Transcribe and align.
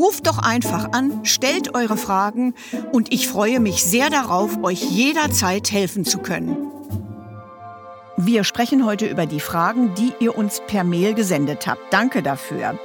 Ruft 0.00 0.26
doch 0.26 0.38
einfach 0.38 0.92
an, 0.92 1.26
stellt 1.26 1.74
eure 1.74 1.98
Fragen 1.98 2.54
und 2.90 3.12
ich 3.12 3.28
freue 3.28 3.60
mich 3.60 3.84
sehr 3.84 4.08
darauf, 4.08 4.62
euch 4.62 4.80
jederzeit 4.80 5.70
helfen 5.70 6.06
zu 6.06 6.20
können. 6.20 6.56
Wir 8.16 8.44
sprechen 8.44 8.86
heute 8.86 9.06
über 9.06 9.26
die 9.26 9.40
Fragen, 9.40 9.94
die 9.94 10.14
ihr 10.18 10.38
uns 10.38 10.62
per 10.66 10.84
Mail 10.84 11.12
gesendet 11.12 11.66
habt. 11.66 11.92
Danke 11.92 12.22
dafür. 12.22 12.78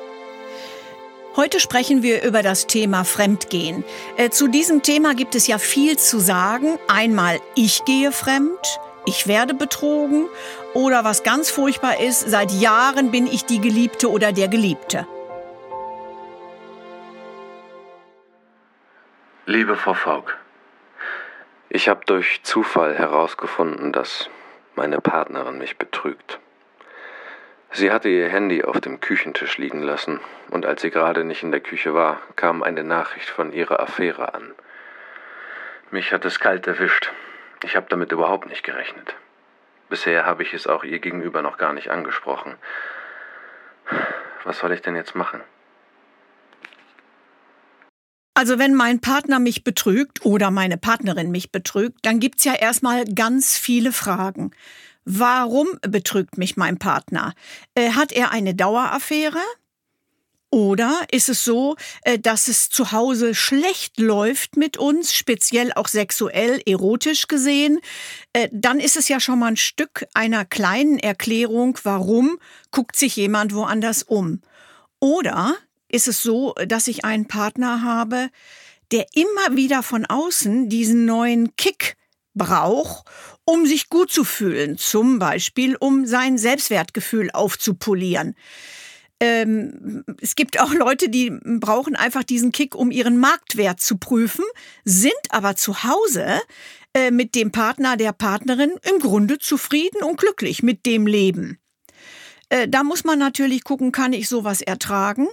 Heute 1.37 1.61
sprechen 1.61 2.03
wir 2.03 2.21
über 2.21 2.43
das 2.43 2.67
Thema 2.67 3.05
Fremdgehen. 3.05 3.85
Äh, 4.17 4.29
zu 4.29 4.49
diesem 4.49 4.81
Thema 4.81 5.15
gibt 5.15 5.35
es 5.35 5.47
ja 5.47 5.57
viel 5.57 5.97
zu 5.97 6.19
sagen. 6.19 6.77
Einmal, 6.89 7.39
ich 7.55 7.85
gehe 7.85 8.11
fremd, 8.11 8.59
ich 9.05 9.25
werde 9.25 9.53
betrogen 9.53 10.25
oder 10.73 11.05
was 11.05 11.23
ganz 11.23 11.49
furchtbar 11.49 11.97
ist, 12.01 12.29
seit 12.29 12.51
Jahren 12.51 13.11
bin 13.11 13.25
ich 13.25 13.45
die 13.45 13.61
Geliebte 13.61 14.11
oder 14.11 14.33
der 14.33 14.49
Geliebte. 14.49 15.07
Liebe 19.47 19.75
Frau 19.75 19.93
Faulk, 19.93 20.35
ich 21.69 21.87
habe 21.87 22.03
durch 22.07 22.41
Zufall 22.41 22.95
herausgefunden, 22.95 23.91
dass 23.91 24.27
meine 24.73 24.99
Partnerin 24.99 25.59
mich 25.59 25.77
betrügt. 25.77 26.39
Sie 27.69 27.91
hatte 27.91 28.09
ihr 28.09 28.27
Handy 28.27 28.63
auf 28.63 28.81
dem 28.81 29.01
Küchentisch 29.01 29.59
liegen 29.59 29.83
lassen, 29.83 30.19
und 30.49 30.65
als 30.65 30.81
sie 30.81 30.89
gerade 30.89 31.23
nicht 31.23 31.43
in 31.43 31.51
der 31.51 31.59
Küche 31.59 31.93
war, 31.93 32.19
kam 32.35 32.63
eine 32.63 32.83
Nachricht 32.83 33.29
von 33.29 33.53
ihrer 33.53 33.79
Affäre 33.79 34.33
an. 34.33 34.55
Mich 35.91 36.11
hat 36.11 36.25
es 36.25 36.39
kalt 36.39 36.65
erwischt. 36.65 37.11
Ich 37.63 37.75
habe 37.75 37.85
damit 37.87 38.11
überhaupt 38.11 38.47
nicht 38.47 38.63
gerechnet. 38.63 39.15
Bisher 39.89 40.25
habe 40.25 40.41
ich 40.41 40.55
es 40.55 40.65
auch 40.65 40.83
ihr 40.83 40.97
gegenüber 40.97 41.43
noch 41.43 41.59
gar 41.59 41.73
nicht 41.73 41.91
angesprochen. 41.91 42.55
Was 44.43 44.57
soll 44.57 44.71
ich 44.71 44.81
denn 44.81 44.95
jetzt 44.95 45.13
machen? 45.13 45.43
Also 48.37 48.59
wenn 48.59 48.75
mein 48.75 48.99
Partner 48.99 49.39
mich 49.39 49.63
betrügt 49.63 50.25
oder 50.25 50.51
meine 50.51 50.77
Partnerin 50.77 51.31
mich 51.31 51.53
betrügt, 51.53 51.99
dann 52.05 52.19
gibt's 52.19 52.43
ja 52.43 52.53
erstmal 52.53 53.05
ganz 53.05 53.57
viele 53.57 53.93
Fragen. 53.93 54.51
Warum 55.05 55.67
betrügt 55.81 56.37
mich 56.37 56.57
mein 56.57 56.77
Partner? 56.77 57.33
Äh, 57.75 57.91
hat 57.91 58.11
er 58.11 58.31
eine 58.31 58.53
Daueraffäre? 58.53 59.39
Oder 60.49 61.05
ist 61.11 61.29
es 61.29 61.45
so, 61.45 61.77
äh, 62.01 62.19
dass 62.19 62.49
es 62.49 62.69
zu 62.69 62.91
Hause 62.91 63.35
schlecht 63.35 63.99
läuft 63.99 64.57
mit 64.57 64.75
uns, 64.77 65.13
speziell 65.13 65.71
auch 65.73 65.87
sexuell, 65.87 66.61
erotisch 66.65 67.27
gesehen? 67.27 67.79
Äh, 68.33 68.49
dann 68.51 68.81
ist 68.81 68.97
es 68.97 69.07
ja 69.07 69.21
schon 69.21 69.39
mal 69.39 69.47
ein 69.47 69.57
Stück 69.57 70.07
einer 70.13 70.43
kleinen 70.43 70.99
Erklärung, 70.99 71.79
warum 71.83 72.37
guckt 72.71 72.97
sich 72.97 73.15
jemand 73.15 73.53
woanders 73.53 74.03
um. 74.03 74.41
Oder 74.99 75.55
ist 75.95 76.07
es 76.07 76.21
so, 76.21 76.53
dass 76.67 76.87
ich 76.87 77.05
einen 77.05 77.27
Partner 77.27 77.81
habe, 77.81 78.29
der 78.91 79.05
immer 79.13 79.55
wieder 79.55 79.81
von 79.81 80.05
außen 80.05 80.69
diesen 80.69 81.05
neuen 81.05 81.55
Kick 81.55 81.95
braucht 82.35 83.05
um 83.45 83.65
sich 83.65 83.89
gut 83.89 84.11
zu 84.11 84.23
fühlen, 84.23 84.77
zum 84.77 85.19
Beispiel 85.19 85.75
um 85.75 86.05
sein 86.05 86.37
Selbstwertgefühl 86.37 87.29
aufzupolieren. 87.31 88.35
Ähm, 89.19 90.03
es 90.19 90.35
gibt 90.35 90.59
auch 90.59 90.73
Leute, 90.73 91.07
die 91.07 91.31
brauchen 91.43 91.95
einfach 91.95 92.23
diesen 92.23 92.51
Kick, 92.51 92.75
um 92.75 92.91
ihren 92.91 93.17
Marktwert 93.17 93.79
zu 93.79 93.97
prüfen, 93.97 94.43
sind 94.83 95.13
aber 95.29 95.55
zu 95.55 95.83
Hause 95.83 96.41
äh, 96.93 97.11
mit 97.11 97.35
dem 97.35 97.51
Partner, 97.51 97.95
der 97.95 98.11
Partnerin 98.11 98.71
im 98.91 98.99
Grunde 98.99 99.37
zufrieden 99.37 100.03
und 100.03 100.19
glücklich 100.19 100.63
mit 100.63 100.85
dem 100.85 101.07
Leben. 101.07 101.59
Äh, 102.49 102.67
da 102.67 102.83
muss 102.83 103.05
man 103.05 103.19
natürlich 103.19 103.63
gucken, 103.63 103.93
kann 103.93 104.11
ich 104.11 104.27
sowas 104.27 104.61
ertragen? 104.61 105.27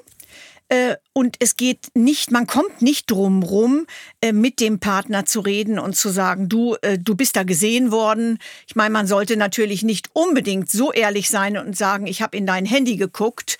Äh, 0.73 0.97
und 1.13 1.37
es 1.39 1.59
geht 1.59 1.89
nicht, 1.93 2.31
man 2.31 2.47
kommt 2.47 2.81
nicht 2.81 3.11
drum 3.11 3.43
rum, 3.43 3.87
äh, 4.23 4.33
mit 4.33 4.59
dem 4.59 4.81
Partner 4.81 5.27
zu 5.27 5.41
reden 5.41 5.79
und 5.79 5.95
zu 5.95 6.09
sagen, 6.09 6.49
du, 6.49 6.77
äh, 6.81 6.99
du 6.99 7.15
bist 7.15 7.37
da 7.37 7.43
gesehen 7.43 7.91
worden. 7.91 8.39
Ich 8.67 8.75
meine, 8.75 8.89
man 8.89 9.07
sollte 9.07 9.37
natürlich 9.37 9.83
nicht 9.83 10.09
unbedingt 10.15 10.71
so 10.71 10.91
ehrlich 10.91 11.29
sein 11.29 11.59
und 11.59 11.77
sagen, 11.77 12.07
ich 12.07 12.23
habe 12.23 12.39
in 12.39 12.47
dein 12.47 12.65
Handy 12.65 12.97
geguckt. 12.97 13.59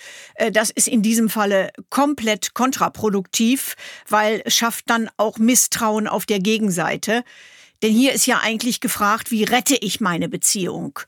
Das 0.53 0.71
ist 0.71 0.87
in 0.87 1.03
diesem 1.03 1.29
Falle 1.29 1.71
komplett 1.91 2.55
kontraproduktiv, 2.55 3.75
weil 4.09 4.41
es 4.45 4.55
schafft 4.55 4.89
dann 4.89 5.09
auch 5.17 5.37
Misstrauen 5.37 6.07
auf 6.07 6.25
der 6.25 6.39
Gegenseite. 6.39 7.23
Denn 7.83 7.91
hier 7.91 8.13
ist 8.13 8.25
ja 8.25 8.39
eigentlich 8.41 8.79
gefragt, 8.79 9.29
wie 9.29 9.43
rette 9.43 9.75
ich 9.75 10.01
meine 10.01 10.29
Beziehung? 10.29 10.99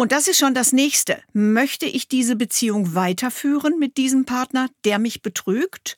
Und 0.00 0.12
das 0.12 0.28
ist 0.28 0.38
schon 0.38 0.54
das 0.54 0.72
nächste. 0.72 1.20
Möchte 1.32 1.84
ich 1.84 2.06
diese 2.06 2.36
Beziehung 2.36 2.94
weiterführen 2.94 3.80
mit 3.80 3.96
diesem 3.96 4.26
Partner, 4.26 4.68
der 4.84 5.00
mich 5.00 5.22
betrügt? 5.22 5.96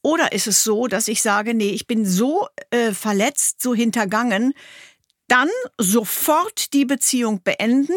Oder 0.00 0.32
ist 0.32 0.46
es 0.46 0.64
so, 0.64 0.86
dass 0.86 1.08
ich 1.08 1.20
sage, 1.20 1.52
nee, 1.52 1.68
ich 1.68 1.86
bin 1.86 2.06
so 2.06 2.48
äh, 2.70 2.92
verletzt, 2.92 3.60
so 3.60 3.74
hintergangen, 3.74 4.54
dann 5.26 5.50
sofort 5.76 6.72
die 6.72 6.86
Beziehung 6.86 7.42
beenden 7.42 7.92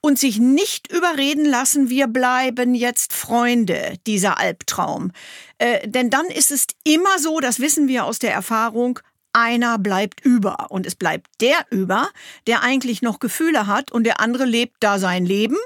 und 0.00 0.18
sich 0.18 0.38
nicht 0.38 0.90
überreden 0.90 1.44
lassen, 1.44 1.90
wir 1.90 2.06
bleiben 2.06 2.74
jetzt 2.74 3.12
Freunde, 3.12 3.98
dieser 4.06 4.38
Albtraum. 4.38 5.12
Äh, 5.58 5.86
denn 5.86 6.08
dann 6.08 6.28
ist 6.28 6.50
es 6.50 6.66
immer 6.82 7.18
so, 7.18 7.40
das 7.40 7.60
wissen 7.60 7.88
wir 7.88 8.06
aus 8.06 8.20
der 8.20 8.32
Erfahrung, 8.32 9.00
einer 9.32 9.78
bleibt 9.78 10.24
über. 10.24 10.70
Und 10.70 10.86
es 10.86 10.94
bleibt 10.94 11.28
der 11.40 11.66
über, 11.70 12.08
der 12.46 12.62
eigentlich 12.62 13.02
noch 13.02 13.18
Gefühle 13.18 13.66
hat 13.66 13.92
und 13.92 14.04
der 14.04 14.20
andere 14.20 14.44
lebt 14.44 14.76
da 14.80 14.98
sein 14.98 15.26
Leben 15.26 15.58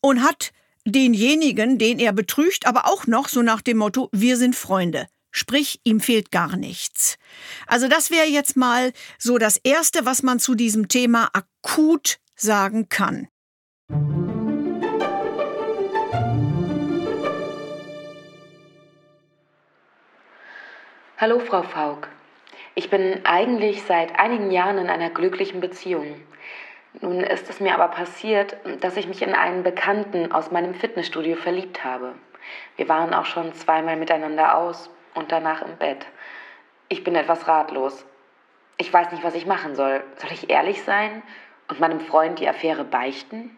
und 0.00 0.22
hat 0.22 0.52
denjenigen, 0.84 1.78
den 1.78 1.98
er 1.98 2.12
betrügt, 2.12 2.66
aber 2.66 2.86
auch 2.86 3.06
noch 3.06 3.28
so 3.28 3.42
nach 3.42 3.60
dem 3.60 3.78
Motto, 3.78 4.08
wir 4.12 4.36
sind 4.36 4.56
Freunde. 4.56 5.06
Sprich, 5.30 5.80
ihm 5.84 6.00
fehlt 6.00 6.30
gar 6.30 6.56
nichts. 6.56 7.16
Also 7.66 7.88
das 7.88 8.10
wäre 8.10 8.26
jetzt 8.26 8.56
mal 8.56 8.92
so 9.18 9.38
das 9.38 9.56
Erste, 9.56 10.04
was 10.04 10.22
man 10.22 10.38
zu 10.38 10.54
diesem 10.54 10.88
Thema 10.88 11.30
akut 11.32 12.18
sagen 12.36 12.88
kann. 12.88 13.28
Hallo 21.16 21.38
Frau 21.38 21.62
Faulk. 21.62 22.08
Ich 22.74 22.88
bin 22.88 23.20
eigentlich 23.24 23.82
seit 23.82 24.18
einigen 24.18 24.50
Jahren 24.50 24.78
in 24.78 24.88
einer 24.88 25.10
glücklichen 25.10 25.60
Beziehung. 25.60 26.22
Nun 27.00 27.20
ist 27.20 27.50
es 27.50 27.60
mir 27.60 27.74
aber 27.74 27.88
passiert, 27.88 28.56
dass 28.80 28.96
ich 28.96 29.08
mich 29.08 29.22
in 29.22 29.34
einen 29.34 29.62
Bekannten 29.62 30.32
aus 30.32 30.50
meinem 30.50 30.74
Fitnessstudio 30.74 31.36
verliebt 31.36 31.84
habe. 31.84 32.14
Wir 32.76 32.88
waren 32.88 33.12
auch 33.12 33.26
schon 33.26 33.52
zweimal 33.54 33.96
miteinander 33.96 34.56
aus 34.56 34.90
und 35.14 35.32
danach 35.32 35.62
im 35.62 35.76
Bett. 35.76 36.06
Ich 36.88 37.04
bin 37.04 37.14
etwas 37.14 37.46
ratlos. 37.46 38.06
Ich 38.78 38.92
weiß 38.92 39.12
nicht, 39.12 39.24
was 39.24 39.34
ich 39.34 39.46
machen 39.46 39.74
soll. 39.74 40.02
Soll 40.16 40.32
ich 40.32 40.50
ehrlich 40.50 40.82
sein 40.82 41.22
und 41.68 41.80
meinem 41.80 42.00
Freund 42.00 42.38
die 42.38 42.48
Affäre 42.48 42.84
beichten? 42.84 43.56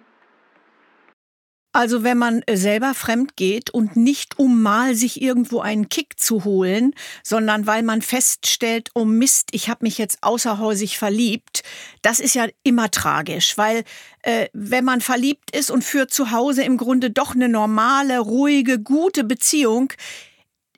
Also 1.74 2.04
wenn 2.04 2.18
man 2.18 2.42
äh, 2.46 2.56
selber 2.56 2.94
fremd 2.94 3.36
geht 3.36 3.68
und 3.68 3.96
nicht 3.96 4.38
um 4.38 4.62
mal 4.62 4.94
sich 4.94 5.20
irgendwo 5.20 5.58
einen 5.58 5.88
Kick 5.88 6.20
zu 6.20 6.44
holen, 6.44 6.94
sondern 7.24 7.66
weil 7.66 7.82
man 7.82 8.00
feststellt, 8.00 8.90
oh 8.94 9.04
Mist, 9.04 9.48
ich 9.50 9.68
habe 9.68 9.84
mich 9.84 9.98
jetzt 9.98 10.18
außerhäusig 10.22 10.98
verliebt, 10.98 11.64
das 12.00 12.20
ist 12.20 12.36
ja 12.36 12.46
immer 12.62 12.92
tragisch, 12.92 13.58
weil 13.58 13.82
äh, 14.22 14.46
wenn 14.52 14.84
man 14.84 15.00
verliebt 15.00 15.50
ist 15.50 15.72
und 15.72 15.82
führt 15.82 16.12
zu 16.12 16.30
Hause 16.30 16.62
im 16.62 16.76
Grunde 16.76 17.10
doch 17.10 17.34
eine 17.34 17.48
normale, 17.48 18.20
ruhige, 18.20 18.78
gute 18.78 19.24
Beziehung, 19.24 19.92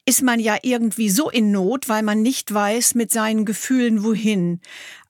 ist 0.06 0.22
man 0.22 0.40
ja 0.40 0.56
irgendwie 0.62 1.10
so 1.10 1.28
in 1.28 1.50
Not, 1.50 1.90
weil 1.90 2.04
man 2.04 2.22
nicht 2.22 2.54
weiß 2.54 2.94
mit 2.94 3.12
seinen 3.12 3.44
Gefühlen 3.44 4.02
wohin. 4.02 4.62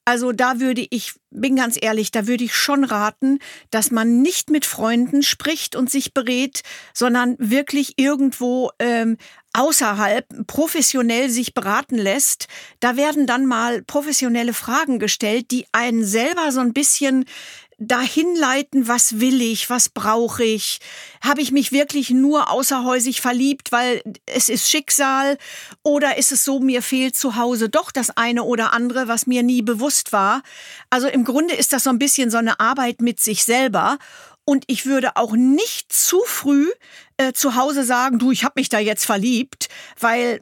Also 0.08 0.30
da 0.30 0.60
würde 0.60 0.86
ich, 0.90 1.14
bin 1.32 1.56
ganz 1.56 1.76
ehrlich, 1.80 2.12
da 2.12 2.28
würde 2.28 2.44
ich 2.44 2.54
schon 2.54 2.84
raten, 2.84 3.40
dass 3.72 3.90
man 3.90 4.22
nicht 4.22 4.50
mit 4.50 4.64
Freunden 4.64 5.24
spricht 5.24 5.74
und 5.74 5.90
sich 5.90 6.14
berät, 6.14 6.62
sondern 6.94 7.34
wirklich 7.40 7.94
irgendwo 7.96 8.70
ähm, 8.78 9.16
außerhalb 9.52 10.46
professionell 10.46 11.28
sich 11.28 11.54
beraten 11.54 11.96
lässt. 11.96 12.46
Da 12.78 12.96
werden 12.96 13.26
dann 13.26 13.46
mal 13.46 13.82
professionelle 13.82 14.52
Fragen 14.52 15.00
gestellt, 15.00 15.50
die 15.50 15.66
einen 15.72 16.04
selber 16.04 16.52
so 16.52 16.60
ein 16.60 16.72
bisschen 16.72 17.24
dahin 17.78 18.34
leiten, 18.36 18.88
was 18.88 19.20
will 19.20 19.42
ich, 19.42 19.68
was 19.68 19.88
brauche 19.88 20.44
ich? 20.44 20.78
Habe 21.22 21.42
ich 21.42 21.52
mich 21.52 21.72
wirklich 21.72 22.10
nur 22.10 22.50
außerhäusig 22.50 23.20
verliebt, 23.20 23.70
weil 23.70 24.02
es 24.24 24.48
ist 24.48 24.70
Schicksal? 24.70 25.36
Oder 25.82 26.16
ist 26.16 26.32
es 26.32 26.44
so, 26.44 26.58
mir 26.60 26.82
fehlt 26.82 27.16
zu 27.16 27.36
Hause 27.36 27.68
doch 27.68 27.90
das 27.90 28.16
eine 28.16 28.44
oder 28.44 28.72
andere, 28.72 29.08
was 29.08 29.26
mir 29.26 29.42
nie 29.42 29.62
bewusst 29.62 30.12
war? 30.12 30.42
Also 30.88 31.08
im 31.08 31.24
Grunde 31.24 31.54
ist 31.54 31.72
das 31.72 31.84
so 31.84 31.90
ein 31.90 31.98
bisschen 31.98 32.30
so 32.30 32.38
eine 32.38 32.60
Arbeit 32.60 33.02
mit 33.02 33.20
sich 33.20 33.44
selber. 33.44 33.98
Und 34.46 34.64
ich 34.68 34.86
würde 34.86 35.16
auch 35.16 35.32
nicht 35.32 35.92
zu 35.92 36.22
früh 36.24 36.70
äh, 37.16 37.32
zu 37.32 37.56
Hause 37.56 37.82
sagen, 37.84 38.18
du, 38.18 38.30
ich 38.30 38.44
habe 38.44 38.54
mich 38.56 38.68
da 38.68 38.78
jetzt 38.78 39.04
verliebt, 39.04 39.68
weil 39.98 40.40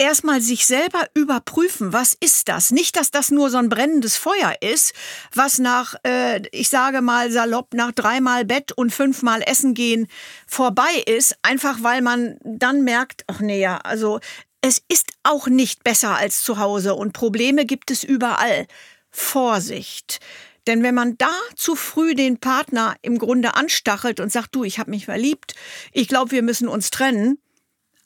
erstmal 0.00 0.40
sich 0.40 0.66
selber 0.66 1.06
überprüfen, 1.14 1.92
was 1.92 2.16
ist 2.18 2.48
das? 2.48 2.70
Nicht, 2.70 2.96
dass 2.96 3.10
das 3.10 3.30
nur 3.30 3.50
so 3.50 3.58
ein 3.58 3.68
brennendes 3.68 4.16
Feuer 4.16 4.54
ist, 4.60 4.94
was 5.34 5.58
nach, 5.58 5.94
äh, 6.04 6.42
ich 6.52 6.70
sage 6.70 7.02
mal 7.02 7.30
salopp, 7.30 7.74
nach 7.74 7.92
dreimal 7.92 8.44
Bett 8.46 8.72
und 8.72 8.92
fünfmal 8.92 9.42
Essen 9.42 9.74
gehen 9.74 10.08
vorbei 10.46 11.04
ist, 11.06 11.36
einfach 11.42 11.82
weil 11.82 12.00
man 12.00 12.38
dann 12.42 12.82
merkt, 12.82 13.24
ach 13.26 13.40
nee, 13.40 13.60
ja, 13.60 13.76
also 13.76 14.20
es 14.62 14.82
ist 14.88 15.12
auch 15.22 15.46
nicht 15.48 15.84
besser 15.84 16.16
als 16.16 16.42
zu 16.42 16.58
Hause 16.58 16.94
und 16.94 17.12
Probleme 17.12 17.66
gibt 17.66 17.90
es 17.90 18.02
überall. 18.02 18.66
Vorsicht. 19.10 20.20
Denn 20.66 20.82
wenn 20.82 20.94
man 20.94 21.18
da 21.18 21.32
zu 21.56 21.74
früh 21.74 22.14
den 22.14 22.38
Partner 22.38 22.94
im 23.02 23.18
Grunde 23.18 23.54
anstachelt 23.54 24.20
und 24.20 24.32
sagt, 24.32 24.54
du, 24.54 24.64
ich 24.64 24.78
habe 24.78 24.90
mich 24.90 25.06
verliebt, 25.06 25.54
ich 25.92 26.08
glaube, 26.08 26.30
wir 26.30 26.42
müssen 26.42 26.68
uns 26.68 26.90
trennen, 26.90 27.38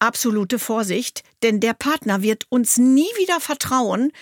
absolute 0.05 0.59
Vorsicht, 0.59 1.23
denn 1.43 1.61
der 1.61 1.75
Partner 1.75 2.23
wird 2.23 2.47
uns 2.49 2.77
nie 2.77 3.09
wieder 3.17 3.41
vertrauen. 3.41 4.13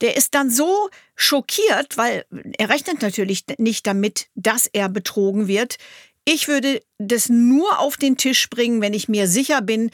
Der 0.00 0.16
ist 0.16 0.34
dann 0.34 0.50
so 0.50 0.90
schockiert, 1.16 1.96
weil 1.96 2.24
er 2.56 2.68
rechnet 2.68 3.02
natürlich 3.02 3.44
nicht 3.58 3.86
damit, 3.86 4.28
dass 4.34 4.66
er 4.66 4.88
betrogen 4.88 5.48
wird. 5.48 5.76
Ich 6.24 6.46
würde 6.46 6.82
das 6.98 7.28
nur 7.28 7.80
auf 7.80 7.96
den 7.96 8.16
Tisch 8.16 8.50
bringen, 8.50 8.80
wenn 8.80 8.92
ich 8.92 9.08
mir 9.08 9.26
sicher 9.26 9.62
bin, 9.62 9.90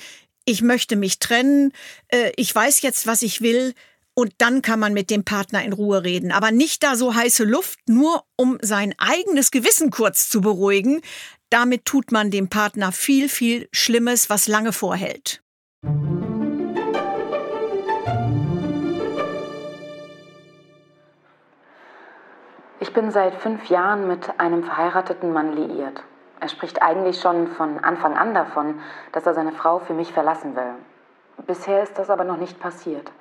ich 0.47 0.61
möchte 0.61 0.97
mich 0.97 1.21
trennen, 1.21 1.73
äh, 2.09 2.33
ich 2.37 2.55
weiß 2.55 2.83
jetzt, 2.83 3.07
was 3.07 3.23
ich 3.23 3.41
will, 3.41 3.75
und 4.15 4.33
dann 4.39 4.63
kann 4.63 4.79
man 4.79 4.93
mit 4.93 5.11
dem 5.11 5.25
Partner 5.25 5.65
in 5.65 5.73
Ruhe 5.73 6.05
reden. 6.05 6.31
Aber 6.31 6.53
nicht 6.53 6.83
da 6.85 6.95
so 6.95 7.15
heiße 7.15 7.45
Luft, 7.45 7.81
nur 7.89 8.25
um 8.37 8.59
sein 8.63 8.95
eigenes 8.99 9.51
Gewissen 9.51 9.91
kurz 9.91 10.29
zu 10.29 10.41
beruhigen. 10.41 11.03
Damit 11.55 11.85
tut 11.85 12.11
man 12.11 12.33
dem 12.33 12.51
Partner 12.51 12.91
viel, 12.91 13.29
viel 13.29 13.69
Schlimmes, 13.71 14.29
was 14.29 14.49
lange 14.49 14.73
vorhält. 14.73 15.41
Ich 22.81 22.93
bin 22.93 23.13
seit 23.13 23.37
fünf 23.37 23.67
Jahren 23.67 24.09
mit 24.09 24.41
einem 24.41 24.65
verheirateten 24.65 25.33
Mann 25.33 25.53
liiert. 25.53 26.03
Er 26.41 26.49
spricht 26.49 26.83
eigentlich 26.83 27.21
schon 27.21 27.47
von 27.47 27.79
Anfang 27.79 28.17
an 28.17 28.35
davon, 28.35 28.81
dass 29.13 29.25
er 29.25 29.35
seine 29.35 29.53
Frau 29.53 29.79
für 29.79 29.95
mich 29.95 30.13
verlassen 30.13 30.57
will. 30.57 30.75
Bisher 31.47 31.85
ist 31.85 31.97
das 32.01 32.11
aber 32.11 32.25
noch 32.25 32.37
nicht 32.37 32.59
passiert. 32.59 33.13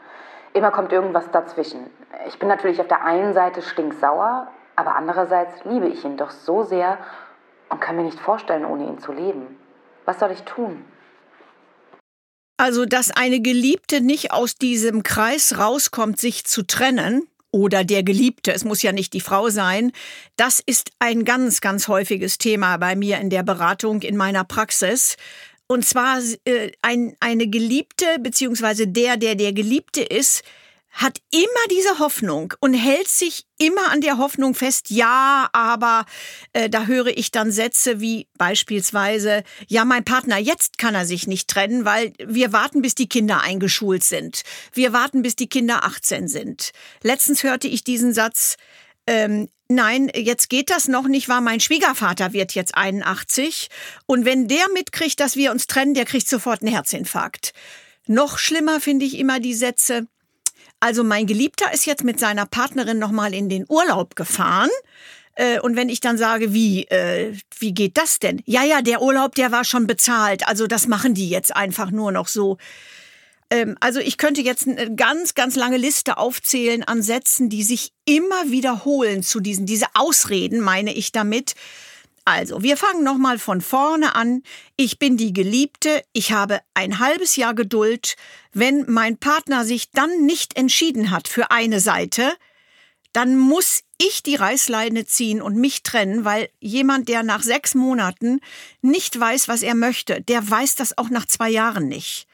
Immer 0.54 0.72
kommt 0.72 0.92
irgendwas 0.92 1.30
dazwischen. 1.30 1.88
Ich 2.28 2.40
bin 2.40 2.48
natürlich 2.48 2.82
auf 2.82 2.88
der 2.88 3.06
einen 3.06 3.36
Seite 3.36 3.62
stinksauer, 3.62 4.48
aber 4.76 4.96
andererseits 4.96 5.64
liebe 5.66 5.88
ich 5.88 6.04
ihn 6.04 6.18
doch 6.18 6.32
so 6.32 6.64
sehr 6.64 6.98
und 7.74 7.82
kann 7.82 7.96
mir 7.96 8.04
nicht 8.04 8.20
vorstellen, 8.20 8.66
ohne 8.66 8.88
ihn 8.88 9.00
zu 9.00 9.12
leben. 9.12 9.58
Was 10.06 10.20
soll 10.20 10.32
ich 10.32 10.42
tun? 10.44 10.86
Also, 12.58 12.86
dass 12.86 13.12
eine 13.12 13.42
Geliebte 13.42 14.00
nicht 14.00 14.32
aus 14.32 14.56
diesem 14.56 15.04
Kreis 15.04 15.58
rauskommt, 15.58 16.20
sich 16.20 16.46
zu 16.46 16.66
trennen, 16.66 17.28
oder 17.54 17.84
der 17.84 18.02
Geliebte, 18.02 18.52
es 18.52 18.66
muss 18.66 18.82
ja 18.82 18.92
nicht 18.92 19.14
die 19.14 19.22
Frau 19.22 19.50
sein, 19.50 19.92
das 20.38 20.60
ist 20.60 20.90
ein 20.98 21.24
ganz, 21.24 21.62
ganz 21.62 21.88
häufiges 21.88 22.40
Thema 22.40 22.78
bei 22.78 22.96
mir 22.96 23.20
in 23.20 23.30
der 23.30 23.44
Beratung, 23.44 24.02
in 24.02 24.18
meiner 24.18 24.44
Praxis. 24.44 25.18
Und 25.68 25.86
zwar 25.86 26.20
äh, 26.46 26.72
ein, 26.82 27.16
eine 27.20 27.48
Geliebte, 27.48 28.06
beziehungsweise 28.20 28.88
der, 28.88 29.18
der 29.18 29.36
der 29.36 29.54
Geliebte 29.54 30.02
ist, 30.02 30.44
hat 30.94 31.18
immer 31.32 31.68
diese 31.72 31.98
Hoffnung 31.98 32.54
und 32.60 32.76
hält 32.76 33.08
sich 33.08 33.46
immer 33.58 33.92
an 33.92 34.02
der 34.02 34.20
Hoffnung 34.20 34.54
fest, 34.54 34.92
ja, 34.92 35.50
aber 35.52 36.06
äh, 36.54 36.70
da 36.70 36.86
höre 36.86 37.08
ich 37.18 37.32
dann 37.32 37.52
Sätze 37.52 38.00
wie 38.00 38.28
beispielsweise, 38.38 39.44
ja, 39.68 39.86
mein 39.86 40.06
Partner, 40.06 40.38
jetzt 40.38 40.78
kann 40.78 40.94
er 40.94 41.08
sich 41.08 41.26
nicht 41.26 41.50
trennen, 41.50 41.84
weil 41.84 42.14
wir 42.24 42.54
warten, 42.54 42.84
bis 42.84 42.94
die 42.94 43.10
Kinder 43.10 43.42
eingeschult 43.42 44.04
sind. 44.04 44.44
Wir 44.72 44.94
warten, 44.94 45.24
bis 45.24 45.36
die 45.36 45.50
Kinder 45.50 45.84
18 45.84 46.28
sind. 46.28 46.72
Letztens 47.02 47.42
hörte 47.42 47.68
ich 47.68 47.84
diesen 47.84 48.14
Satz, 48.14 48.58
ähm, 49.08 49.50
nein, 49.68 50.12
jetzt 50.14 50.48
geht 50.50 50.70
das 50.70 50.88
noch 50.88 51.08
nicht, 51.08 51.28
weil 51.28 51.42
mein 51.42 51.60
Schwiegervater 51.60 52.34
wird 52.34 52.54
jetzt 52.54 52.76
81 52.76 53.70
und 54.06 54.26
wenn 54.26 54.48
der 54.48 54.70
mitkriegt, 54.74 55.20
dass 55.20 55.36
wir 55.36 55.52
uns 55.52 55.66
trennen, 55.66 55.96
der 55.96 56.06
kriegt 56.06 56.28
sofort 56.28 56.62
einen 56.62 56.72
Herzinfarkt. 56.72 57.54
Noch 58.06 58.38
schlimmer 58.38 58.80
finde 58.80 59.06
ich 59.06 59.18
immer 59.18 59.40
die 59.40 59.54
Sätze, 59.54 60.08
also 60.84 61.06
mein 61.06 61.28
Geliebter 61.28 61.74
ist 61.74 61.86
jetzt 61.86 62.04
mit 62.04 62.20
seiner 62.20 62.46
Partnerin 62.46 63.00
nochmal 63.00 63.34
in 63.34 63.48
den 63.48 63.66
Urlaub 63.70 64.18
gefahren. 64.18 64.70
Äh, 65.36 65.62
und 65.62 65.78
wenn 65.78 65.88
ich 65.88 66.02
dann 66.02 66.18
sage, 66.18 66.54
wie, 66.54 66.84
äh, 66.90 67.38
wie 67.58 67.74
geht 67.74 67.98
das 67.98 68.20
denn? 68.20 68.42
Ja, 68.46 68.66
ja, 68.66 68.82
der 68.82 69.02
Urlaub, 69.02 69.34
der 69.36 69.54
war 69.54 69.64
schon 69.64 69.88
bezahlt. 69.88 70.46
Also 70.46 70.68
das 70.68 70.88
machen 70.88 71.14
die 71.14 71.30
jetzt 71.30 71.56
einfach 71.56 71.90
nur 71.90 72.12
noch 72.12 72.28
so. 72.28 72.58
Ähm, 73.50 73.78
also 73.80 74.02
ich 74.02 74.18
könnte 74.18 74.42
jetzt 74.42 74.68
eine 74.68 74.94
ganz, 74.94 75.36
ganz 75.36 75.56
lange 75.56 75.78
Liste 75.78 76.18
aufzählen 76.18 76.84
an 76.84 77.02
Sätzen, 77.02 77.48
die 77.48 77.64
sich 77.64 77.94
immer 78.04 78.52
wiederholen 78.52 79.24
zu 79.24 79.40
diesen, 79.40 79.66
diese 79.66 79.88
Ausreden 79.94 80.60
meine 80.60 80.94
ich 80.94 81.14
damit. 81.14 81.56
Also, 82.26 82.64
wir 82.64 82.78
fangen 82.78 83.04
nochmal 83.04 83.38
von 83.38 83.60
vorne 83.60 84.16
an. 84.16 84.44
Ich 84.78 84.98
bin 84.98 85.18
die 85.18 85.34
Geliebte, 85.34 86.04
ich 86.14 86.32
habe 86.32 86.62
ein 86.74 87.00
halbes 87.00 87.36
Jahr 87.36 87.54
Geduld. 87.54 88.16
Wenn 88.54 88.86
mein 88.90 89.18
Partner 89.18 89.66
sich 89.66 89.92
dann 89.92 90.26
nicht 90.26 90.56
entschieden 90.56 91.12
hat 91.12 91.28
für 91.28 91.52
eine 91.52 91.82
Seite, 91.82 92.32
dann 93.12 93.38
muss 93.38 93.82
ich 93.98 94.24
die 94.24 94.36
Reißleine 94.36 95.06
ziehen 95.06 95.42
und 95.42 95.56
mich 95.56 95.84
trennen, 95.84 96.26
weil 96.26 96.50
jemand, 96.60 97.10
der 97.10 97.24
nach 97.24 97.44
sechs 97.44 97.76
Monaten 97.76 98.40
nicht 98.82 99.20
weiß, 99.20 99.48
was 99.48 99.62
er 99.62 99.76
möchte, 99.76 100.22
der 100.22 100.50
weiß 100.50 100.76
das 100.76 100.98
auch 100.98 101.10
nach 101.10 101.28
zwei 101.28 101.50
Jahren 101.50 101.88
nicht. 101.88 102.28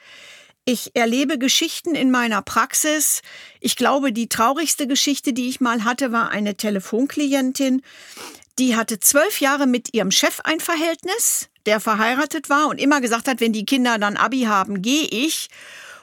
Ich 0.65 0.96
erlebe 0.96 1.39
Geschichten 1.39 1.96
in 1.96 2.12
meiner 2.12 2.43
Praxis. 2.43 3.22
Ich 3.60 3.75
glaube, 3.75 4.13
die 4.13 4.29
traurigste 4.29 4.86
Geschichte, 4.86 5.34
die 5.34 5.50
ich 5.50 5.60
mal 5.60 5.84
hatte, 5.84 6.12
war 6.12 6.29
eine 6.29 6.55
Telefonklientin, 6.55 7.81
die 8.60 8.75
hatte 8.75 9.00
zwölf 9.00 9.39
Jahre 9.39 9.66
mit 9.68 9.94
ihrem 9.94 10.12
Chef 10.12 10.42
ein 10.44 10.60
Verhältnis, 10.60 11.50
der 11.66 11.80
verheiratet 11.80 12.50
war 12.50 12.68
und 12.68 12.80
immer 12.80 13.01
gesagt 13.01 13.28
hat, 13.28 13.39
wenn 13.39 13.54
die 13.54 13.66
Kinder 13.66 13.98
dann 13.98 14.18
Abi 14.18 14.42
haben, 14.42 14.82
gehe 14.82 15.08
ich. 15.10 15.50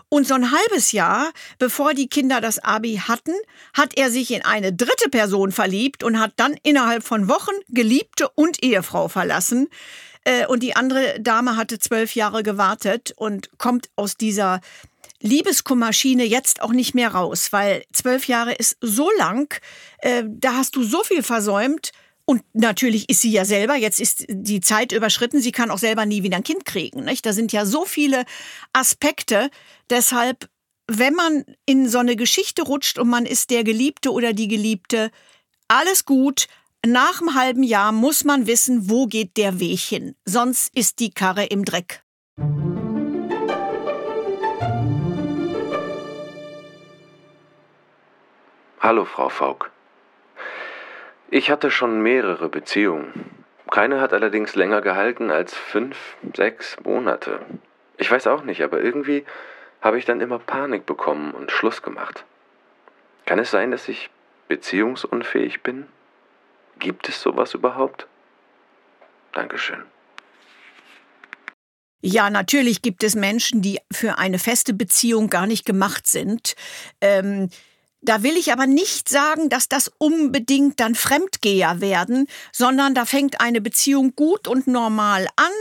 Und 0.09 0.27
so 0.27 0.35
ein 0.35 0.53
halbes 0.53 0.93
Jahr, 0.93 1.33
bevor 1.59 1.93
die 1.93 2.09
Kinder 2.09 2.41
das 2.41 2.61
Abi 2.61 3.03
hatten, 3.09 3.35
hat 3.75 3.99
er 3.99 4.11
sich 4.11 4.31
in 4.31 4.45
eine 4.45 4.73
dritte 4.73 5.11
Person 5.11 5.51
verliebt 5.51 6.05
und 6.05 6.21
hat 6.21 6.33
dann 6.37 6.57
innerhalb 6.63 7.03
von 7.03 7.29
Wochen 7.29 7.55
Geliebte 7.69 8.29
und 8.31 8.63
Ehefrau 8.63 9.09
verlassen. 9.09 9.69
Äh, 10.25 10.47
und 10.47 10.63
die 10.63 10.77
andere 10.77 11.21
Dame 11.21 11.57
hatte 11.57 11.81
zwölf 11.81 12.15
Jahre 12.15 12.45
gewartet 12.45 13.13
und 13.17 13.51
kommt 13.59 13.91
aus 13.97 14.17
dieser 14.17 14.61
Liebeskummaschine 15.21 16.25
jetzt 16.25 16.63
auch 16.63 16.73
nicht 16.73 16.95
mehr 16.95 17.11
raus, 17.11 17.49
weil 17.51 17.85
zwölf 17.93 18.29
Jahre 18.29 18.55
ist 18.55 18.77
so 18.81 19.11
lang, 19.19 19.53
äh, 19.99 20.23
da 20.27 20.55
hast 20.55 20.77
du 20.77 20.85
so 20.85 21.03
viel 21.03 21.25
versäumt, 21.25 21.91
und 22.28 22.42
natürlich 22.52 23.09
ist 23.09 23.21
sie 23.21 23.30
ja 23.30 23.45
selber, 23.45 23.76
jetzt 23.76 24.00
ist 24.00 24.25
die 24.28 24.61
Zeit 24.61 24.90
überschritten, 24.90 25.40
sie 25.40 25.52
kann 25.52 25.71
auch 25.71 25.78
selber 25.78 26.04
nie 26.06 26.25
wieder 26.25 26.37
ein 26.37 26.42
Kind 26.42 26.64
kriegen. 26.64 27.04
Nicht? 27.04 27.25
Da 27.25 27.33
sind 27.33 27.52
ja 27.52 27.64
so 27.64 27.85
viele 27.85 28.25
Aspekte. 28.73 29.49
Deshalb, 29.90 30.50
wenn 30.88 31.14
man 31.14 31.45
in 31.66 31.88
so 31.88 31.99
eine 31.99 32.16
Geschichte 32.16 32.62
rutscht 32.62 32.99
und 32.99 33.09
man 33.09 33.26
ist 33.26 33.50
der 33.50 33.62
Geliebte 33.62 34.11
oder 34.12 34.33
die 34.33 34.49
Geliebte, 34.49 35.12
alles 35.68 36.04
gut. 36.04 36.49
Nach 36.85 37.21
einem 37.21 37.35
halben 37.35 37.62
Jahr 37.62 37.92
muss 37.92 38.25
man 38.25 38.49
wissen, 38.49 38.90
wo 38.90 39.06
geht 39.06 39.37
der 39.37 39.61
Weg 39.61 39.78
hin. 39.78 40.16
Sonst 40.25 40.76
ist 40.76 40.99
die 40.99 41.11
Karre 41.11 41.45
im 41.45 41.64
Dreck. 41.64 42.02
Hallo, 48.80 49.04
Frau 49.04 49.28
Faulk. 49.28 49.75
Ich 51.30 51.50
hatte 51.50 51.71
schon 51.71 52.02
mehrere 52.02 52.49
Beziehungen. 52.49 53.30
Keine 53.71 54.00
hat 54.00 54.12
allerdings 54.12 54.54
länger 54.54 54.80
gehalten 54.80 55.30
als 55.30 55.54
fünf, 55.54 56.16
sechs 56.35 56.76
Monate. 56.85 57.40
Ich 57.97 58.11
weiß 58.11 58.28
auch 58.28 58.45
nicht, 58.45 58.62
aber 58.62 58.80
irgendwie 58.80 59.25
habe 59.80 59.99
ich 59.99 60.04
dann 60.04 60.21
immer 60.21 60.38
Panik 60.38 60.87
bekommen 60.87 61.33
und 61.33 61.50
Schluss 61.50 61.83
gemacht. 61.83 62.25
Kann 63.25 63.40
es 63.40 63.50
sein, 63.50 63.73
dass 63.73 63.88
ich 63.88 64.09
beziehungsunfähig 64.47 65.62
bin? 65.62 65.87
Gibt 66.78 67.09
es 67.09 67.21
sowas 67.21 67.54
überhaupt? 67.54 68.06
Dankeschön. 69.33 69.83
Ja, 72.02 72.30
natürlich 72.30 72.83
gibt 72.83 73.02
es 73.02 73.16
Menschen, 73.16 73.62
die 73.62 73.80
für 73.90 74.18
eine 74.18 74.38
feste 74.38 74.75
Beziehung 74.75 75.28
gar 75.28 75.49
nicht 75.49 75.66
gemacht 75.66 76.06
sind. 76.06 76.54
Ähm, 77.00 77.49
da 78.03 78.23
will 78.23 78.37
ich 78.37 78.53
aber 78.53 78.67
nicht 78.67 79.09
sagen, 79.09 79.49
dass 79.49 79.69
das 79.69 79.91
unbedingt 79.99 80.81
dann 80.81 80.95
Fremdgeher 80.95 81.81
werden, 81.81 82.26
sondern 82.53 82.95
da 82.95 83.05
fängt 83.05 83.41
eine 83.41 83.61
Beziehung 83.61 84.15
gut 84.15 84.47
und 84.49 84.67
normal 84.67 85.26
an 85.37 85.53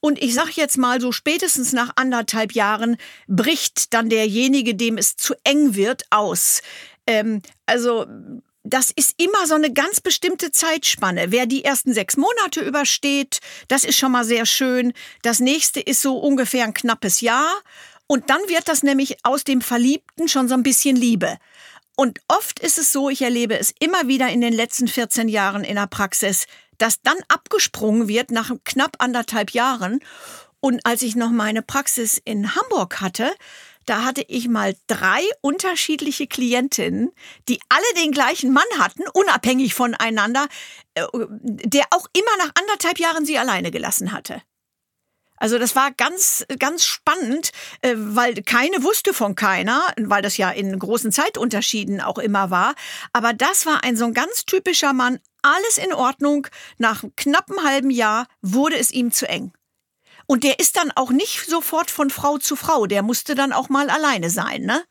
und 0.00 0.20
ich 0.20 0.34
sag 0.34 0.50
jetzt 0.56 0.78
mal 0.78 1.00
so 1.00 1.12
spätestens 1.12 1.72
nach 1.72 1.92
anderthalb 1.96 2.52
Jahren 2.52 2.96
bricht 3.28 3.94
dann 3.94 4.08
derjenige, 4.08 4.74
dem 4.74 4.98
es 4.98 5.16
zu 5.16 5.34
eng 5.44 5.74
wird, 5.74 6.04
aus. 6.10 6.62
Ähm, 7.06 7.42
also 7.66 8.06
das 8.64 8.90
ist 8.90 9.20
immer 9.20 9.46
so 9.46 9.54
eine 9.54 9.72
ganz 9.72 10.00
bestimmte 10.00 10.52
Zeitspanne. 10.52 11.26
Wer 11.30 11.46
die 11.46 11.64
ersten 11.64 11.92
sechs 11.92 12.16
Monate 12.16 12.60
übersteht, 12.60 13.40
das 13.68 13.84
ist 13.84 13.98
schon 13.98 14.12
mal 14.12 14.24
sehr 14.24 14.46
schön. 14.46 14.92
Das 15.22 15.40
nächste 15.40 15.80
ist 15.80 16.00
so 16.00 16.16
ungefähr 16.18 16.64
ein 16.64 16.74
knappes 16.74 17.20
Jahr. 17.20 17.52
Und 18.06 18.30
dann 18.30 18.40
wird 18.46 18.68
das 18.68 18.82
nämlich 18.82 19.16
aus 19.24 19.42
dem 19.44 19.60
Verliebten 19.60 20.28
schon 20.28 20.48
so 20.48 20.54
ein 20.54 20.62
bisschen 20.62 20.96
Liebe. 20.96 21.38
Und 22.02 22.18
oft 22.26 22.58
ist 22.58 22.78
es 22.78 22.90
so, 22.90 23.10
ich 23.10 23.22
erlebe 23.22 23.56
es 23.56 23.72
immer 23.78 24.08
wieder 24.08 24.28
in 24.28 24.40
den 24.40 24.52
letzten 24.52 24.88
14 24.88 25.28
Jahren 25.28 25.62
in 25.62 25.76
der 25.76 25.86
Praxis, 25.86 26.48
dass 26.76 27.00
dann 27.00 27.18
abgesprungen 27.28 28.08
wird 28.08 28.32
nach 28.32 28.50
knapp 28.64 28.96
anderthalb 28.98 29.52
Jahren. 29.52 30.00
Und 30.58 30.84
als 30.84 31.02
ich 31.02 31.14
noch 31.14 31.30
meine 31.30 31.62
Praxis 31.62 32.20
in 32.24 32.56
Hamburg 32.56 33.00
hatte, 33.00 33.30
da 33.86 34.02
hatte 34.02 34.24
ich 34.26 34.48
mal 34.48 34.74
drei 34.88 35.22
unterschiedliche 35.42 36.26
Klientinnen, 36.26 37.12
die 37.48 37.60
alle 37.68 38.02
den 38.02 38.10
gleichen 38.10 38.52
Mann 38.52 38.64
hatten, 38.78 39.04
unabhängig 39.14 39.72
voneinander, 39.72 40.48
äh, 40.94 41.04
der 41.30 41.84
auch 41.90 42.08
immer 42.18 42.36
nach 42.44 42.50
anderthalb 42.58 42.98
Jahren 42.98 43.24
sie 43.24 43.38
alleine 43.38 43.70
gelassen 43.70 44.10
hatte. 44.10 44.42
Also 45.42 45.58
das 45.58 45.74
war 45.74 45.90
ganz, 45.90 46.46
ganz 46.60 46.84
spannend, 46.84 47.50
äh, 47.80 47.96
weil 47.96 48.34
keine 48.44 48.84
wusste 48.84 49.12
von 49.12 49.34
keiner, 49.34 49.92
weil 49.96 50.22
das 50.22 50.36
ja 50.36 50.50
in 50.50 50.78
großen 50.78 51.10
Zeitunterschieden 51.10 52.00
auch 52.00 52.18
immer 52.18 52.50
war. 52.50 52.76
Aber 53.12 53.32
das 53.32 53.66
war 53.66 53.82
ein 53.82 53.96
so 53.96 54.04
ein 54.04 54.14
ganz 54.14 54.44
typischer 54.44 54.92
Mann. 54.92 55.18
Alles 55.42 55.78
in 55.78 55.92
Ordnung. 55.92 56.46
Nach 56.78 57.02
knappen 57.16 57.64
halben 57.64 57.90
Jahr 57.90 58.28
wurde 58.40 58.78
es 58.78 58.92
ihm 58.92 59.10
zu 59.10 59.28
eng. 59.28 59.52
Und 60.26 60.44
der 60.44 60.60
ist 60.60 60.76
dann 60.76 60.92
auch 60.92 61.10
nicht 61.10 61.44
sofort 61.46 61.90
von 61.90 62.10
Frau 62.10 62.38
zu 62.38 62.54
Frau, 62.54 62.86
der 62.86 63.02
musste 63.02 63.34
dann 63.34 63.52
auch 63.52 63.68
mal 63.68 63.90
alleine 63.90 64.30
sein, 64.30 64.62
ne? 64.62 64.84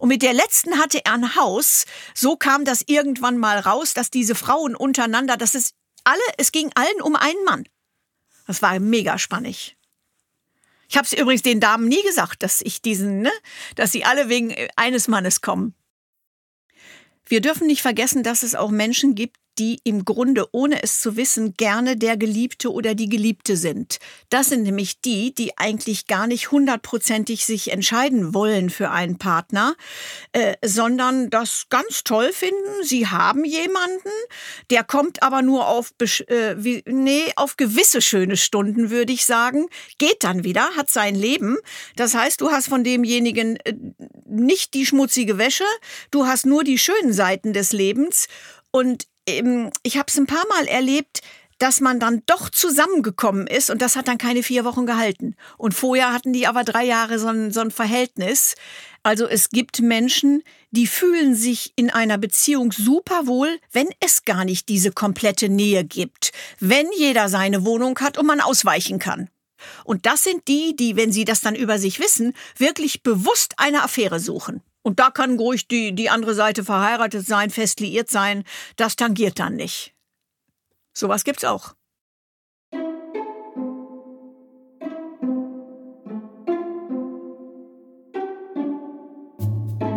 Und 0.00 0.08
mit 0.08 0.22
der 0.22 0.32
letzten 0.32 0.80
hatte 0.80 1.02
er 1.04 1.14
ein 1.14 1.36
Haus. 1.36 1.84
So 2.16 2.34
kam 2.36 2.64
das 2.64 2.82
irgendwann 2.88 3.38
mal 3.38 3.60
raus, 3.60 3.94
dass 3.94 4.10
diese 4.10 4.34
Frauen 4.34 4.74
untereinander, 4.74 5.36
dass 5.36 5.54
es 5.54 5.74
alle, 6.02 6.20
es 6.36 6.50
ging 6.50 6.72
allen 6.74 7.00
um 7.00 7.14
einen 7.14 7.44
Mann. 7.44 7.64
Das 8.48 8.60
war 8.60 8.78
mega 8.80 9.18
spannend. 9.18 9.76
Ich 10.94 10.96
habe 10.96 11.06
es 11.06 11.12
übrigens 11.12 11.42
den 11.42 11.58
Damen 11.58 11.88
nie 11.88 12.00
gesagt, 12.04 12.44
dass 12.44 12.60
ich 12.60 12.80
diesen, 12.80 13.22
ne, 13.22 13.32
dass 13.74 13.90
sie 13.90 14.04
alle 14.04 14.28
wegen 14.28 14.54
eines 14.76 15.08
Mannes 15.08 15.40
kommen. 15.40 15.74
Wir 17.26 17.40
dürfen 17.40 17.66
nicht 17.66 17.82
vergessen, 17.82 18.22
dass 18.22 18.44
es 18.44 18.54
auch 18.54 18.70
Menschen 18.70 19.16
gibt, 19.16 19.38
die 19.58 19.80
im 19.84 20.04
Grunde, 20.04 20.46
ohne 20.52 20.82
es 20.82 21.00
zu 21.00 21.16
wissen, 21.16 21.54
gerne 21.56 21.96
der 21.96 22.16
Geliebte 22.16 22.72
oder 22.72 22.94
die 22.94 23.08
Geliebte 23.08 23.56
sind. 23.56 23.98
Das 24.30 24.48
sind 24.48 24.62
nämlich 24.62 25.00
die, 25.00 25.34
die 25.34 25.56
eigentlich 25.58 26.06
gar 26.06 26.26
nicht 26.26 26.50
hundertprozentig 26.50 27.44
sich 27.44 27.70
entscheiden 27.70 28.34
wollen 28.34 28.70
für 28.70 28.90
einen 28.90 29.18
Partner, 29.18 29.74
äh, 30.32 30.54
sondern 30.64 31.30
das 31.30 31.66
ganz 31.68 32.04
toll 32.04 32.32
finden. 32.32 32.82
Sie 32.82 33.06
haben 33.06 33.44
jemanden, 33.44 34.10
der 34.70 34.84
kommt 34.84 35.22
aber 35.22 35.42
nur 35.42 35.68
auf, 35.68 35.92
äh, 36.00 36.54
wie, 36.56 36.82
nee, 36.86 37.32
auf 37.36 37.56
gewisse 37.56 38.02
schöne 38.02 38.36
Stunden, 38.36 38.90
würde 38.90 39.12
ich 39.12 39.24
sagen, 39.24 39.66
geht 39.98 40.24
dann 40.24 40.44
wieder, 40.44 40.70
hat 40.76 40.90
sein 40.90 41.14
Leben. 41.14 41.58
Das 41.96 42.14
heißt, 42.14 42.40
du 42.40 42.50
hast 42.50 42.68
von 42.68 42.84
demjenigen 42.84 43.56
äh, 43.56 43.74
nicht 44.26 44.74
die 44.74 44.86
schmutzige 44.86 45.38
Wäsche, 45.38 45.64
du 46.10 46.26
hast 46.26 46.46
nur 46.46 46.64
die 46.64 46.78
schönen 46.78 47.12
Seiten 47.12 47.52
des 47.52 47.72
Lebens 47.72 48.26
und 48.74 49.06
ähm, 49.28 49.70
ich 49.84 49.98
habe 49.98 50.06
es 50.08 50.18
ein 50.18 50.26
paar 50.26 50.44
Mal 50.48 50.66
erlebt, 50.66 51.20
dass 51.58 51.80
man 51.80 52.00
dann 52.00 52.24
doch 52.26 52.50
zusammengekommen 52.50 53.46
ist 53.46 53.70
und 53.70 53.80
das 53.80 53.94
hat 53.94 54.08
dann 54.08 54.18
keine 54.18 54.42
vier 54.42 54.64
Wochen 54.64 54.84
gehalten. 54.84 55.36
Und 55.56 55.74
vorher 55.74 56.12
hatten 56.12 56.32
die 56.32 56.48
aber 56.48 56.64
drei 56.64 56.84
Jahre 56.84 57.20
so 57.20 57.28
ein, 57.28 57.52
so 57.52 57.60
ein 57.60 57.70
Verhältnis. 57.70 58.56
Also 59.04 59.28
es 59.28 59.50
gibt 59.50 59.80
Menschen, 59.80 60.42
die 60.72 60.88
fühlen 60.88 61.36
sich 61.36 61.72
in 61.76 61.88
einer 61.88 62.18
Beziehung 62.18 62.72
super 62.72 63.28
wohl, 63.28 63.60
wenn 63.70 63.90
es 64.00 64.24
gar 64.24 64.44
nicht 64.44 64.68
diese 64.68 64.90
komplette 64.90 65.48
Nähe 65.48 65.84
gibt, 65.84 66.32
wenn 66.58 66.88
jeder 66.98 67.28
seine 67.28 67.64
Wohnung 67.64 67.96
hat 68.00 68.18
und 68.18 68.26
man 68.26 68.40
ausweichen 68.40 68.98
kann. 68.98 69.30
Und 69.84 70.04
das 70.04 70.24
sind 70.24 70.48
die, 70.48 70.74
die, 70.74 70.96
wenn 70.96 71.12
sie 71.12 71.24
das 71.24 71.42
dann 71.42 71.54
über 71.54 71.78
sich 71.78 72.00
wissen, 72.00 72.34
wirklich 72.58 73.04
bewusst 73.04 73.54
eine 73.58 73.84
Affäre 73.84 74.18
suchen. 74.18 74.62
Und 74.84 75.00
da 75.00 75.10
kann 75.10 75.38
ruhig 75.38 75.66
die, 75.66 75.94
die 75.94 76.10
andere 76.10 76.34
Seite 76.34 76.62
verheiratet 76.62 77.26
sein, 77.26 77.48
fest 77.48 77.80
liiert 77.80 78.10
sein. 78.10 78.44
Das 78.76 78.96
tangiert 78.96 79.38
dann 79.38 79.56
nicht. 79.56 79.94
Sowas 80.92 81.24
gibt's 81.24 81.44
auch. 81.44 81.74